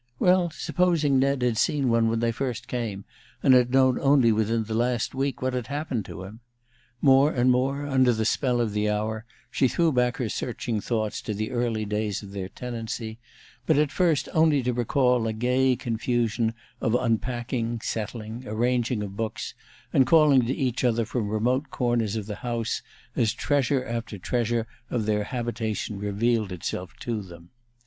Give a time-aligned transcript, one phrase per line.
[0.17, 3.05] Well, supposing Ned had seen one when they first came,
[3.43, 6.39] and had known only within the last week what had happened to him?
[7.03, 11.21] More and more under the spell of the hour, she threw back her searching thoughts
[11.21, 13.19] to the early days of their tenancy,
[13.67, 19.53] but at first only to recall a gay confusion of unpacking, settling, arranging of books,
[19.93, 22.81] and calling to each other from remote corners of the house
[23.15, 27.51] as treasure after treasure of their habitation revealed itself to them.